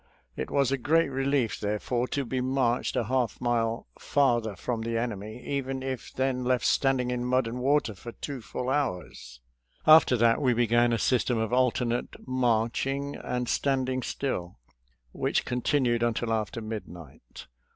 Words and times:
It 0.35 0.49
was 0.49 0.71
a 0.71 0.79
great 0.79 1.09
relief 1.09 1.59
therefore 1.59 2.07
to 2.07 2.25
be 2.25 2.41
marched 2.41 2.95
a 2.95 3.03
half 3.03 3.39
mile 3.39 3.85
farther 3.99 4.55
from 4.55 4.81
the 4.81 4.97
enemy, 4.97 5.43
even 5.43 5.83
if 5.83 6.11
then 6.11 6.43
left 6.43 6.65
standing 6.65 7.11
in 7.11 7.23
mud 7.23 7.45
and 7.45 7.59
water 7.59 7.93
for 7.93 8.11
two 8.13 8.41
full 8.41 8.71
hours. 8.71 9.41
After 9.85 10.17
that 10.17 10.41
we 10.41 10.55
began 10.55 10.91
a 10.91 10.97
system 10.97 11.37
of 11.37 11.53
alternate 11.53 12.27
marching 12.27 13.15
and 13.15 13.47
standing 13.47 14.01
still, 14.01 14.57
which 15.11 15.45
continued 15.45 16.01
until 16.01 16.33
after 16.33 16.61
midnight. 16.61 17.45